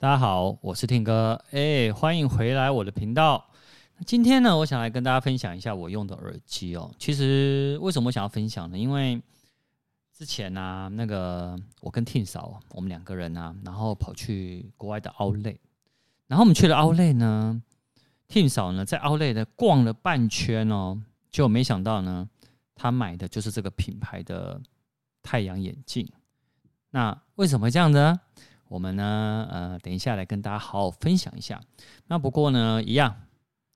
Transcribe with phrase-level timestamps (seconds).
[0.00, 3.50] 大家好，我是 Tim 哥，哎，欢迎回来我的频道。
[4.06, 6.90] 今天呢，我想来跟大家分享一下我用的耳机哦。
[6.98, 8.78] 其实为什么想要分享呢？
[8.78, 9.20] 因为
[10.16, 15.58] 之前呢、啊，那个我跟 Tim 嫂，我们两个人啊，然后跑去国外的 Outlet，
[16.28, 17.62] 然后我们去了 Outlet 呢
[18.26, 20.98] ，Tim 嫂呢在 Outlet 的逛了半圈哦，
[21.30, 22.26] 就没想到呢，
[22.74, 24.58] 他买的就是这个品牌的
[25.22, 26.10] 太阳眼镜。
[26.88, 28.18] 那为什么这样呢？
[28.70, 31.60] 我们呢，呃，等一下来跟大家好好分享一下。
[32.06, 33.12] 那不过呢，一样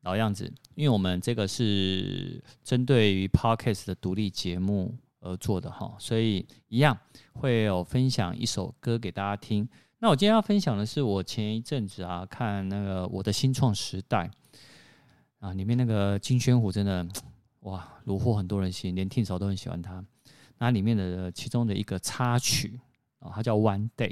[0.03, 0.45] 老样子，
[0.77, 6.97] 因为我们这个是针对于 Podcast 的独立节目而做的哈，所以一样
[7.33, 9.69] 会有分享一首歌给大家听。
[9.99, 14.31] 那我今天要分享的是我前一阵子啊看那个《我的新创时代》
[15.41, 17.05] 啊，里面那个金宣虎真的
[17.67, 20.05] 哇，虏获很多人心，连听嫂都很喜欢他。
[20.59, 22.79] 那里面的其中的一个插曲
[23.19, 24.11] 啊，它叫《One Day》。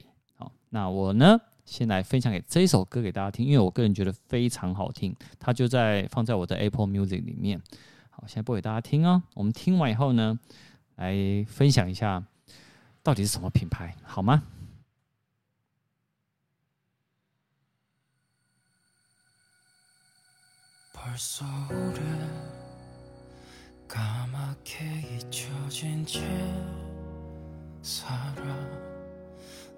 [0.75, 7.61] 那我呢，先来分享给这首歌给大家听，因为我个人觉得非常好听，它就在放在我的 Apple Music 里面。
[8.09, 9.23] 好，现在播给大家听哦。
[9.35, 10.39] 我们听完以后呢，
[10.97, 11.15] 来
[11.47, 12.25] 分享一下
[13.03, 14.43] 到底是什么品牌，好吗？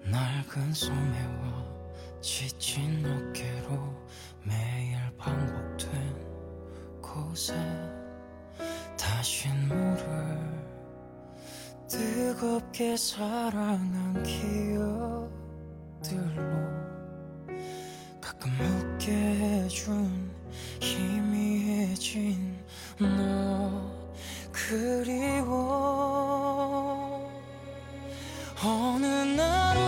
[0.05, 1.65] 낡은 소매와
[2.21, 3.93] 지친 어깨로
[4.43, 5.91] 매일 반복된
[7.01, 7.55] 곳에
[8.97, 10.55] 다시 물을
[11.87, 15.31] 뜨겁게 사랑한 기억들로
[18.21, 20.31] 가끔 웃게 해준
[20.79, 22.63] 희미해진
[22.99, 23.91] 너
[24.51, 26.05] 그리워.
[28.63, 29.84] 어느 날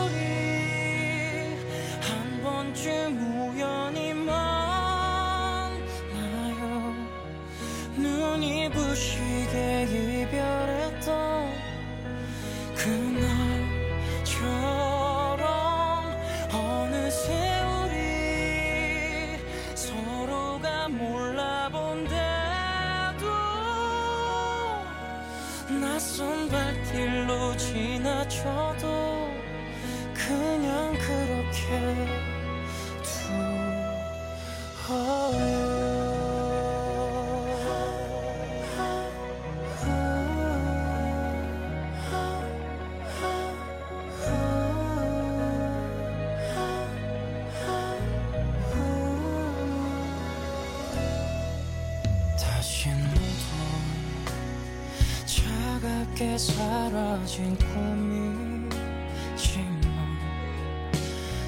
[56.18, 58.72] 쉽게 사라진 꿈이지만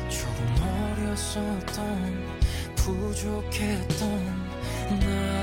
[0.08, 0.46] 조금
[1.02, 2.30] 어렸었던
[2.76, 4.00] 부족했던
[5.00, 5.39] 나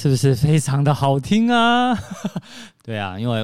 [0.00, 1.92] 是不是非常的好听啊？
[2.84, 3.42] 对啊，因为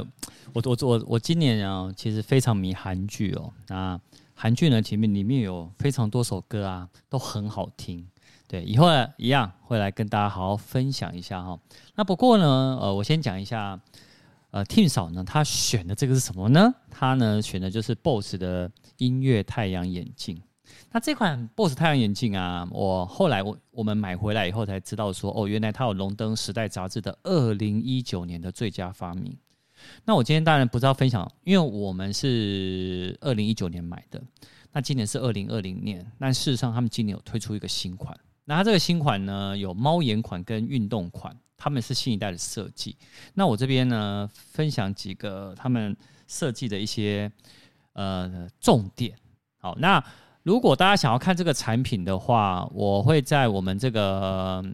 [0.52, 3.52] 我我我我今年啊，其实非常迷韩剧哦。
[3.66, 4.00] 那
[4.36, 8.06] 韩剧呢，前面里面有非常多首歌啊，都很好听。
[8.46, 11.58] 对，以后呢一样会来跟大家好好分享一下哈。
[11.96, 13.80] 那不过呢，呃，我先讲一下，
[14.52, 16.72] 呃，Tim 嫂呢，她选的这个是什么呢？
[16.88, 20.40] 她呢选的就是 BOSS 的音乐太阳眼镜。
[20.92, 29.36] 那这款 BOSS 太阳眼镜啊，我后来我我们买回来以后才知道说，哦，原来它有荣登时代杂志的二零一九年的最佳发明。
[30.04, 34.22] 那我今天当然不知道分享，因为我们是二零一九年买的，
[34.72, 38.18] 那今年是二零二零年，但事实上他们今年有推出一个新款。
[38.44, 42.96] 那它这个新款呢，有猫眼款跟运动款，他们是新一代的设计。
[43.34, 45.96] 那我这边呢，分享几个他们
[46.28, 47.30] 设计的一些
[47.94, 49.16] 呃重点。
[49.58, 50.02] 好，那
[50.44, 54.64] 如果大家想要看这个产品的话，我会在我们这个。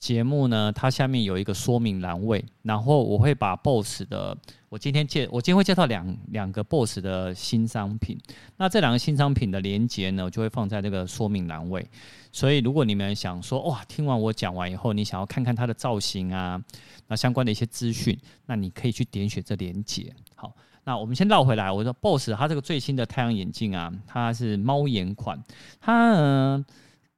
[0.00, 4.36] 节目呢，它下面有一个说明栏位，然后我会把 BOSS 的，
[4.68, 8.18] 我今天介，我今天会介绍两两个 BOSS 的新商品，
[8.58, 11.88] 那这两个新商品的连接呢，我就会放在这个说明栏位。
[12.30, 16.62] 所以如果你们想说，哇，听完我讲完以后，你想要看看它的造型啊，
[17.06, 18.14] 那相关的一些资讯，
[18.44, 20.14] 那你可以去点选这连接。
[20.34, 20.54] 好，
[20.84, 25.42] 那我们先绕回来，我说 BOSS 它这个最新的太阳眼镜啊，它是猫眼款，
[25.80, 26.64] 它呢。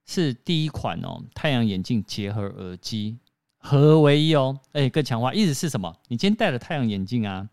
[0.09, 3.19] 是第一款哦，太阳眼镜结合耳机
[3.59, 5.35] 合为一哦，哎更强化。
[5.35, 5.93] 意思是什么？
[6.07, 7.49] 你今天戴了太阳眼镜啊，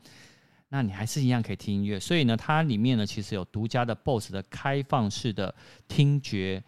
[0.70, 2.00] 那你还是一样可以听音乐。
[2.00, 5.56] 所以呢，它里面呢其实有独家的 BOSS 的开放式的
[5.88, 6.64] 听觉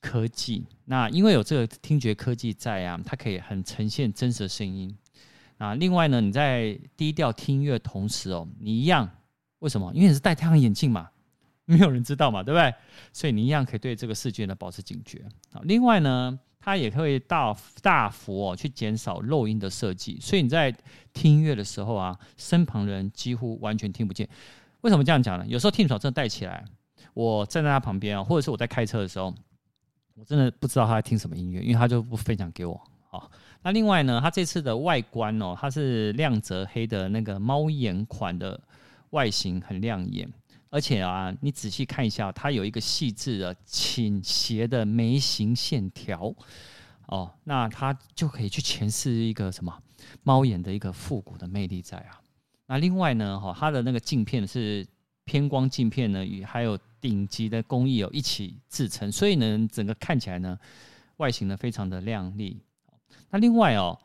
[0.00, 0.64] 科技。
[0.86, 4.96] 那因为有这个听觉科技在啊，它可以很呈现真实的声音。
[5.60, 9.08] 啊另外呢，你在低调听音乐的同时哦，你一样
[9.60, 9.92] 为什么？
[9.94, 11.08] 因为你是戴太阳眼镜嘛。
[11.66, 12.74] 没有人知道嘛，对不对？
[13.12, 15.24] 所以你一样可以对这个世界呢保持警觉。
[15.52, 20.74] 好，另外呢，它也可以大大幅哦去减少漏音的设计，所以你在
[21.12, 24.28] 听音乐的时候啊，身旁人几乎完全听不见。
[24.80, 25.46] 为什么这样讲呢？
[25.46, 26.64] 有时候 Tim 嫂真的戴起来，
[27.14, 29.32] 我站在他旁边啊，或者是我在开车的时候，
[30.14, 32.80] 我真的不知道他在听什么音乐，因为他就不分享给我。
[33.08, 33.30] 好，
[33.62, 38.58] 那另外呢，它这次的外观哦，它是亮泽黑的那个猫眼款的
[39.10, 40.30] 外形，很亮眼。
[40.70, 46.32] 而且啊，你仔细看一下，它有一个细致的倾斜的眉形线条，
[47.06, 49.76] 哦，那它就可以去诠释一个什么
[50.22, 52.20] 猫眼的一个复古的魅力在啊。
[52.66, 54.86] 那另外呢，哈，它的那个镜片是
[55.24, 60.56] 偏光镜片呢，与还有顶级的工艺有一起制成，所以呢，整个看起来呢，
[61.16, 62.62] 外形呢非常的亮丽。
[63.30, 63.98] 那另外哦。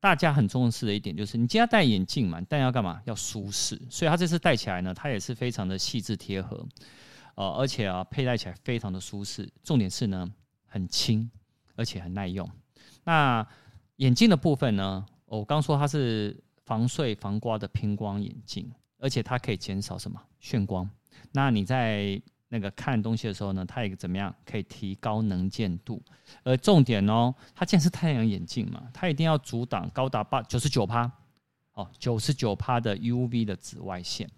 [0.00, 3.00] 大家很重视的一点就是，你今天要戴眼镜嘛，但要干嘛？
[3.06, 3.80] 要舒适。
[3.88, 6.62] 所以它这次戴起来呢，它也是非常的细致贴合，
[7.36, 9.50] 呃，而且啊，佩戴起来非常的舒适。
[9.62, 10.30] 重点是呢，
[10.66, 11.30] 很轻，
[11.74, 12.46] 而且很耐用。
[13.02, 13.48] 那
[13.96, 20.86] 眼镜的部分呢，我刚说它是防碎防刮的偏光眼镜，而且它可以减少什么眩光。
[21.32, 22.20] 那你在
[22.54, 24.32] 那个看东西的时候呢，它也怎么样？
[24.46, 26.00] 可以提高能见度。
[26.44, 31.10] 而重点哦，它既然是太阳眼镜嘛，它一定要阻挡高达八九十九趴
[31.72, 34.30] 哦，九十九趴的 UV 的紫外线。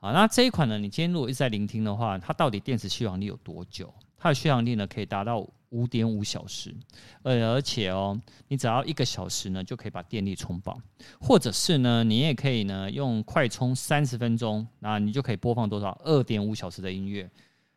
[0.00, 3.94] 啊，那这一款呢，你今天如果一直在聆听的话，它到底电池续航力有多久？
[4.16, 6.74] 它的续航力呢，可以达到五点五小时。
[7.22, 8.18] 而而且哦，
[8.48, 10.80] 你只要一个小时呢，就可以把电力充饱。
[11.20, 15.98] 或者是呢，你也可以呢，用快充三十分钟，那你就可以播放多少？
[16.04, 17.28] 二点五小时的音乐。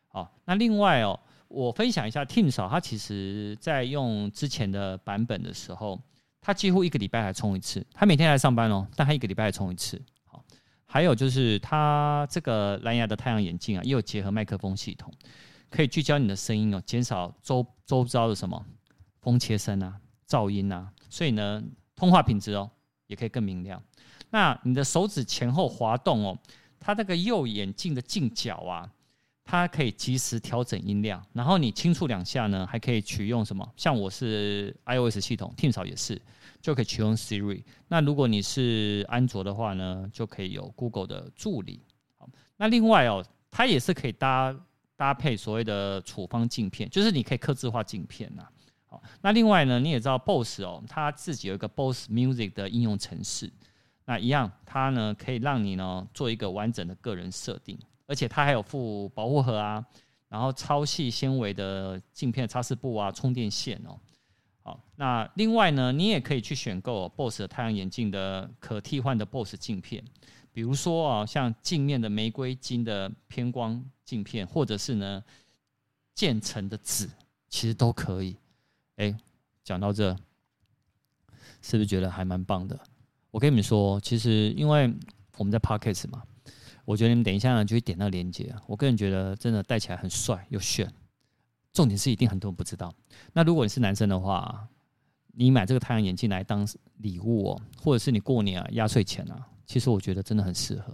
[0.06, 1.18] 好，那另外哦，
[1.48, 6.00] 我分享一下，Tim 嫂他其实在用之前的版本的时候，
[6.40, 7.84] 他几乎一个礼拜还充一次。
[7.92, 10.00] 他每天来上班哦，但他一个礼拜还充一次。
[10.24, 10.42] 好，
[10.86, 15.12] 还有就是他这个蓝牙的太阳眼镜啊，也有结合麦克风系统，
[15.70, 18.64] 可以聚焦你的声音哦，减少周周遭的什么
[19.20, 21.62] 风切声啊、噪音啊，所以呢，
[21.94, 22.70] 通话品质哦
[23.06, 23.82] 也可以更明亮。
[24.30, 26.38] 那你的手指前后滑动哦，
[26.78, 28.90] 它这个右眼镜的镜脚啊。
[29.50, 33.66] 它可以及时调整音量，然后你轻触两下呢，还可以取用什么？
[33.78, 36.20] 像我是 iOS 系统，Tim 嫂也是，
[36.60, 37.64] 就可以取用 Siri。
[37.86, 41.80] 那如果你是安卓的话呢，就可以有 Google 的助理。
[42.18, 44.54] 好，那另外哦，它也是可以搭
[44.98, 48.44] 搭配所谓的处方镜片，就是你可以客制化镜片呐。
[48.88, 53.48] 好，那另外呢，你也知道 BOSS 哦，它自己有一个 BOSS Music 的应用程式，
[54.04, 57.78] 那一样它呢可以让你呢做一个完整的个人设定。
[58.08, 59.84] 而且它还有附保护盒啊，
[60.28, 63.96] 然后超细纤维的镜片擦拭布啊，充电线哦。
[64.62, 70.02] 好，那另外呢，你也可以去选购 BOSS 的太阳眼镜的可替换的 BOSS 镜片，
[70.58, 75.22] 比如说啊，像镜面的玫瑰金的偏光镜片，或者是呢
[76.16, 77.08] 渐层的紫，
[77.48, 78.36] 其实都可以。
[78.96, 79.16] 哎，
[79.62, 80.16] 讲到这，
[81.62, 82.76] 是不是觉得还蛮棒的？
[83.30, 84.92] 我跟你们说，其实因为
[85.36, 86.24] 我们在 Podcast 嘛。
[86.84, 88.52] 我觉得你们等一下呢就会点那个链接。
[88.66, 90.92] 我个人觉得真的戴起来很帅又炫，
[91.72, 92.92] 重点是一定很多人不知道。
[93.32, 94.66] 那如果你是男生的话，
[95.34, 100.92] 你买这个太阳眼镜来当礼物哦，或者是你过年啊压岁钱啊，其实我觉得真的很适合。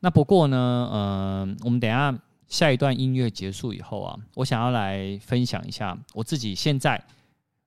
[0.00, 7.04] 那不过呢，呃，我们等下下一段音乐结束以后啊，我想要来分享一下我自己现在。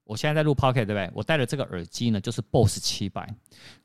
[0.05, 1.12] 我现在在录 Pocket 对不对？
[1.13, 3.31] 我戴的这个耳机呢，就是 BOSS 七百。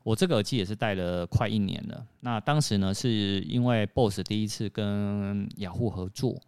[0.01, 2.03] 我这个耳机也是戴了快一年了。
[2.21, 6.41] 那当时呢，是因为 BOSS 第一次跟雅虎合作。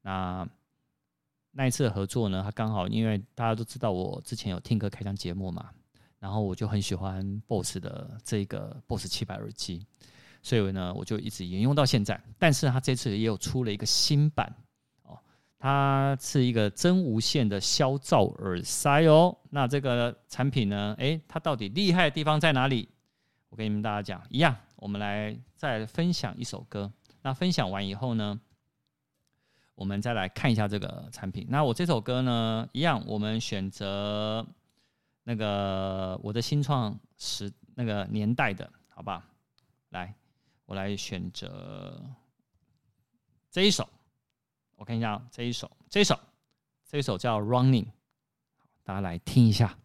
[0.00, 0.48] 那
[1.50, 5.68] 那一次合作呢，他刚好因为大家都知道我之前有听歌开箱节目嘛，
[6.20, 9.84] 然后我就很喜欢 BOSS 的这个 BOSS 七百耳机，
[10.42, 12.22] 所以呢，我就一直沿用到现在。
[12.38, 14.54] 但是它这次也有出了一个新版
[15.04, 15.18] 哦。
[15.58, 19.34] 它是一个真无线的消噪耳塞哦。
[19.48, 20.94] 那这个产品呢？
[20.98, 22.88] 诶，它到底厉害的地方在哪里？
[23.48, 26.92] 我跟你们大家讲，一样，我们来再分享一首歌。
[27.22, 28.38] 那分享完以后呢，
[29.74, 31.46] 我们再来看一下这个产品。
[31.48, 34.46] 那我这首歌呢，一样，我们选择
[35.22, 39.28] 那个我的新创时那个年代的，好吧？
[39.90, 40.14] 来，
[40.66, 42.02] 我来选择
[43.50, 43.88] 这一首。
[44.76, 46.18] 我看一下这一首，这一首，
[46.86, 47.84] 这一首叫《Running》，
[48.82, 49.78] 大家来听一下。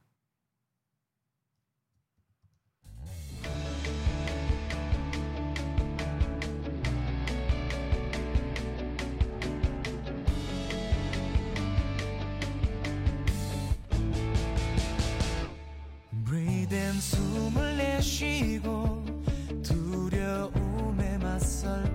[16.65, 19.05] 이젠 숨을 내쉬고
[19.61, 21.94] 두려움에 맞설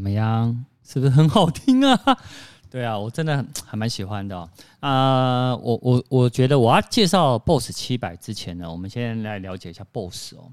[0.00, 0.64] 怎么样？
[0.82, 2.18] 是不是很好听啊？
[2.70, 10.50] 对啊，我真的还蛮喜欢的啊、我我我觉得我要介绍 BOSS 七百之前呢，我们先来了解一下 BOSS 哦。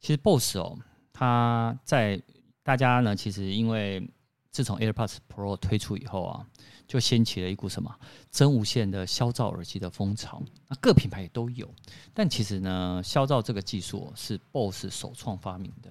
[0.00, 0.78] 其实 BOSS 哦，
[1.14, 2.20] 它在
[2.62, 4.06] 大家呢，其实因为
[4.50, 6.44] 自从 AirPods Pro 推出以后啊，
[6.86, 7.90] 就掀起了一股什么
[8.30, 10.42] 真无线的消噪耳机的风潮。
[10.68, 11.66] 那各品牌也都有，
[12.12, 15.90] 但其实呢，消噪这个技术是 BOSS 首创发明的。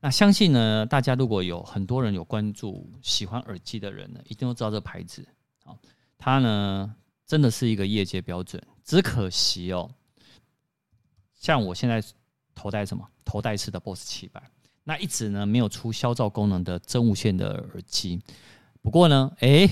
[0.00, 5.26] 那相信呢，大家如果有很多人有关注喜欢耳机的人呢，一定都知道这个牌子。
[5.64, 5.76] 好，
[6.16, 6.94] 它呢
[7.26, 8.62] 真的是一个业界标准。
[8.84, 9.90] 只可惜哦，
[11.34, 12.00] 像我现在
[12.54, 14.40] 头戴什么头戴式的 BOSS 七百，
[14.84, 18.22] 那一直呢没有出消噪功能的真无线的耳机。
[18.80, 19.68] 不过呢，哎，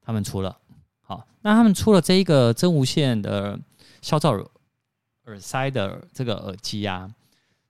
[0.00, 0.56] 他们出了。
[1.00, 3.58] 好，那他们出了这一个真无线的
[4.00, 4.48] 消噪耳
[5.24, 7.12] 耳塞的这个耳机啊，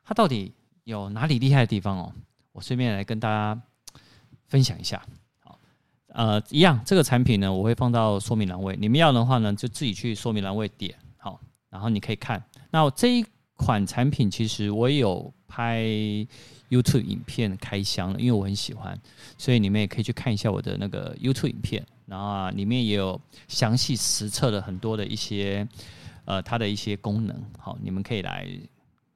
[0.05, 0.53] 它到底？
[0.85, 2.13] 有哪里厉害的地方哦？
[2.53, 3.61] 我顺便来跟大家
[4.47, 5.03] 分享一下。
[5.41, 5.59] 好，
[6.09, 8.77] 呃，一样这个产品呢，我会放到说明栏位。
[8.79, 12.43] 你们要的话呢，就自己去说明栏位点好，然后你可以看。
[12.71, 15.83] 那这一款产品其实我也有拍
[16.69, 19.01] YouTube 影片开箱，因为我很喜欢，
[19.39, 21.85] 所以你们也可以去看一下我的那个 YouTube 影片。
[22.07, 25.67] 然后啊，里面也有详细实测了很多的一些
[26.27, 27.43] 呃它的一些功能。
[27.59, 28.47] 好，你们可以来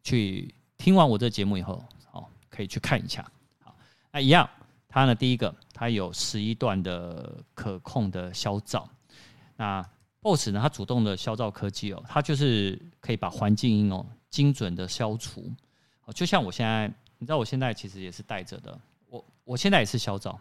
[0.03, 0.53] 去。
[0.79, 3.29] 听完我这节目以后，哦，可以去看一下。
[3.63, 3.77] 好，
[4.13, 4.49] 那一样，
[4.89, 8.85] 它呢，第一个，它有十一段的可控的消噪。
[9.57, 9.85] 那
[10.23, 15.53] BOSS 呢，它主动的消噪科技哦，它就是可以把环境音哦精准的消除。
[16.05, 16.87] 哦，就像我现在，
[17.19, 20.37] 你知道我现在其实也是戴着的，我我现在也是消噪。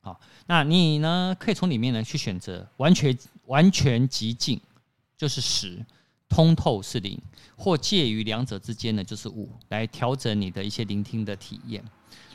[0.00, 4.60] 好，那你呢，可以从里面呢去选择完全完全极静，
[5.16, 5.84] 就是十。
[6.32, 7.20] 通透是零，
[7.56, 11.84] 或介于两者之间呢，就是五，来调整你的一些聆听的体验。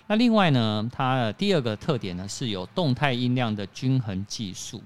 [0.06, 4.84] 那另外呢，它的第二个特点呢，是有动态音量的均衡技术。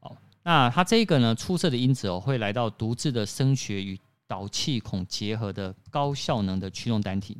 [0.00, 3.96] 哦，那它这个呢，出色的音质哦，会来到独自的声学与
[4.26, 7.38] 导气孔结合的高效能的驱动单体。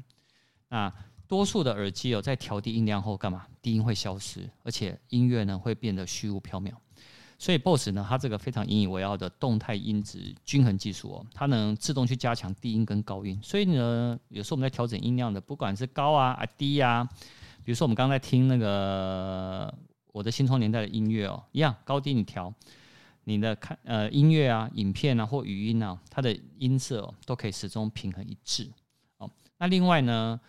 [0.69, 0.93] 那
[1.27, 3.45] 多数的耳机哦，在调低音量后，干嘛？
[3.61, 6.73] 低音会消失，而且音乐呢，会变得虚无缥缈。
[7.43, 13.37] 所以 BOSS 呢，它这个非常引以为傲的动态音质均衡技术哦，它能自动去加强低音跟高音。
[13.43, 17.03] 所以呢，有时候我们在调整音量的，不管是高啊啊低啊，
[17.65, 19.75] 比如说我们刚才听那个
[20.13, 22.55] 我的新创年代的音乐哦，一样高低你调，
[23.25, 28.71] 你的看呃音乐啊、影片啊或语音啊，它的音色哦都可以始终平衡一致
[29.19, 29.29] 哦。
[29.59, 30.41] 那另外呢，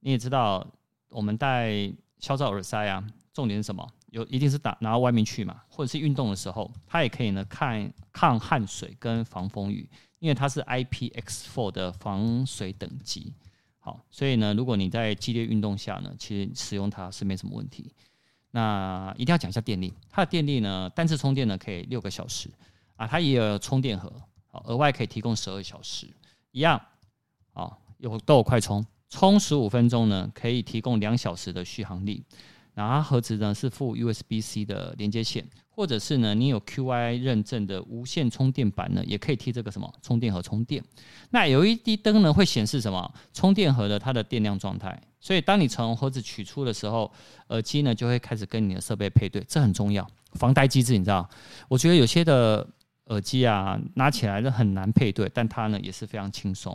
[0.00, 0.66] 你也知道
[1.10, 3.88] 我们戴消噪耳塞啊，重点是什么？
[4.10, 13.32] 有一定是打拿到外面去嘛，或者是运动的时候，它也可以呢抗抗汗水跟防风雨，因为它是 IPX4 的防水等级。
[13.78, 17.90] 好，所以呢，如果你在激烈运动下呢，其实使用它是没什么问题。
[18.50, 22.50] 那一定要讲一下电力，它的电力呢，单次充电呢可以六个小时
[22.96, 24.12] 啊，它也有充电盒，
[24.48, 26.06] 好，额外可以提供十二小时，
[26.50, 26.80] 一样，
[27.52, 32.24] 啊，有都有快充，充十五分钟呢可以提供两小时的续航力。
[32.80, 40.82] 然后它盒子呢是附 USB-C 的连接线，或者是呢你有 QI 认证的无线充电板呢，也可以替这个什么充电盒充电。
[41.28, 47.12] 那 LED 灯呢会显示什么充电盒的它的电量状态，所以当你从盒子取出的时候，
[47.48, 50.06] 耳机呢就会开始跟你的设备配对，这很重要。
[50.32, 51.28] 防呆机制你知道？
[51.68, 52.66] 我觉得有些的
[53.06, 56.74] 耳机啊拿起来就很难配对，但它呢也是非常轻松。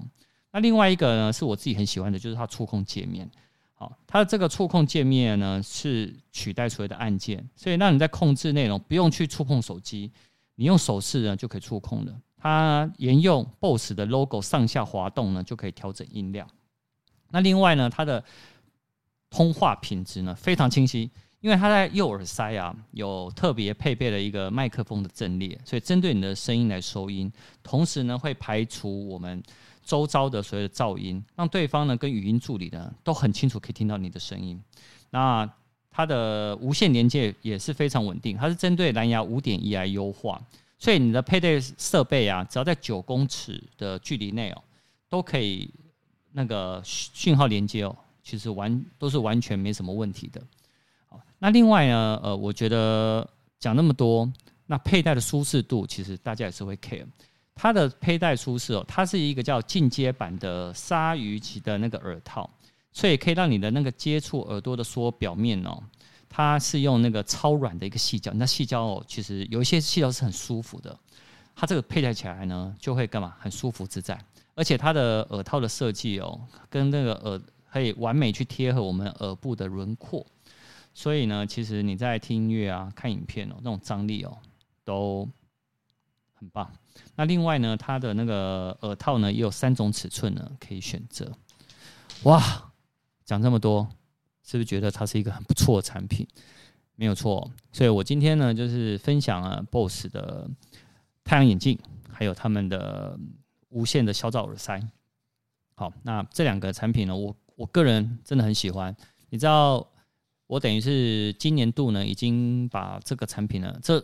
[0.52, 3.28] 那另外一个呢是我自己很喜欢的，就是它触控界面。
[3.78, 10.10] 好，它的这个触控界面呢是取代所有的按键，所以让你在控制内容不用去触碰手机，
[10.56, 12.14] 你用手势呢就可以触控了。
[12.38, 16.48] 它沿用 BOSS 的 logo 上下滑动呢就可以调整音量。
[17.32, 18.24] 那另外呢，它的
[19.30, 21.12] 通话品质呢非常清晰，
[21.42, 27.30] 因为它在右耳塞啊有特别配备了一个麦克风的阵列，所以针对你的声音来收音，
[27.62, 29.44] 同时呢会排除我们。
[29.86, 34.60] 周遭的所有的噪音，让对方呢跟语音助理呢都很清楚可以听到你的声音。
[35.12, 35.48] 那
[35.92, 40.42] 它的无线连接也是非常稳定，它是针对蓝牙五点一来优化，
[40.78, 44.64] 所以你的配对设备啊，只要在九公尺的距离内哦，
[45.08, 45.70] 都可以
[46.34, 50.42] 那个讯号连接哦，其实完都是完全没什么问题的。
[51.08, 53.26] 好，那另外呢，呃，我觉得
[53.60, 54.30] 讲那么多，
[54.66, 57.06] 那佩戴的舒适度其实大家也是会 care。
[57.56, 62.48] 它的佩戴舒适哦，它是一个叫进阶版的鲨鱼鳍的那个耳套，
[62.92, 65.82] 所以可以让你的那个接触耳朵的所有表面哦，
[66.30, 71.00] 它是用那个超软的一个细胶，那细胶哦，其实有一些细胶是很舒服的，
[71.56, 73.34] 它这个佩戴起来呢就会干嘛？
[73.40, 74.20] 很舒服自在，
[74.54, 76.40] 而且它的耳套的设计哦，
[76.70, 77.42] 跟那个耳
[77.72, 80.26] 可以完美去贴合我们耳部的轮廓，
[80.94, 84.38] 所以呢，其实你在听音乐啊、看影片哦，那种张力哦，
[84.84, 85.28] 都
[86.36, 86.72] 很棒。
[87.16, 91.32] 那另外呢，它的那个耳套呢，也有三种尺寸呢可以选择。
[92.24, 92.72] 哇，
[93.26, 93.88] 讲这么多，
[94.44, 96.28] 是不是觉得它是一个很不错的产品？
[96.96, 97.52] 没有错。
[97.72, 100.50] 所以我今天呢，就是分享了 BOSS 的
[101.24, 103.20] 太阳眼镜，还有他们的
[103.70, 104.82] 无线的消噪耳塞。
[105.76, 108.96] 好，那这两个产品呢，我我个人真的很喜欢。
[109.30, 109.88] 你知道？
[110.48, 114.00] 我等于是今年度呢，已经把这个产品呢，这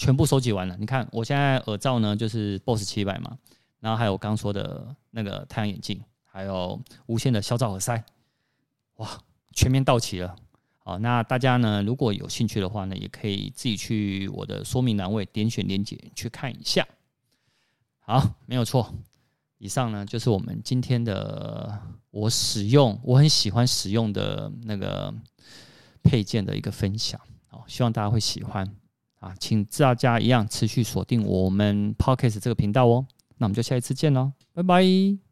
[0.00, 0.74] 全部收集完了。
[0.78, 3.36] 你看，我现在耳罩呢就是 BOSS 七百嘛，
[3.80, 8.02] 然后还有我刚说的那个太阳眼镜，还有无线的消噪耳塞，
[8.96, 9.06] 哇，
[9.52, 10.34] 全面到齐了。
[10.78, 16.88] 好，那大家呢，如果有兴趣的话呢，也可以自己去我的说明栏位点选链接去看一下。
[17.98, 18.94] 好，没有错。
[19.58, 21.78] 以上呢就是我们今天的
[22.10, 25.12] 我使用，我很喜欢使用的那个。
[26.02, 28.66] 配件的一个分享，好，希望大家会喜欢
[29.20, 33.06] 啊，请大家一样持续锁定我们 Podcast 这个频道哦，
[33.38, 35.29] 那我们就下一次见喽，拜拜。